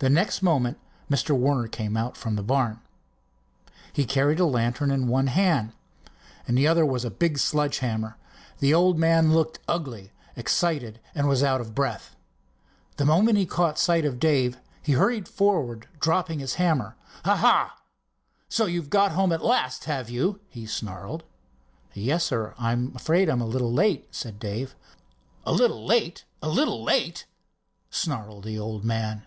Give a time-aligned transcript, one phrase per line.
[0.00, 0.78] The next moment
[1.10, 1.36] Mr.
[1.36, 2.78] Warner came out from the barn.
[3.92, 5.72] He carried a lantern in one hand.
[6.46, 8.16] In the other was a big sledge hammer.
[8.60, 12.14] The old man looked ugly, excited and was out of breath.
[12.96, 16.94] The moment he caught sight of Dave he hurried forward, dropping the hammer.
[17.24, 17.76] "Aha!
[18.48, 21.24] so you've got home at last, have you?" he snarled.
[21.92, 22.54] "Yes, sir.
[22.56, 24.76] I'm afraid I am a little late," said Dave.
[25.44, 27.26] "A little late—a little late!"
[27.90, 29.24] snarled the old man.